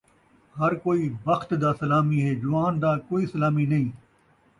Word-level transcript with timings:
ہر 0.57 0.71
کئی 0.83 1.03
بخت 1.25 1.49
دا 1.61 1.71
سلامی 1.79 2.19
ہے، 2.25 2.33
جوان 2.41 2.73
دا 2.83 2.91
کئی 3.09 3.25
سلامی 3.33 3.65
نئیں 3.71 3.89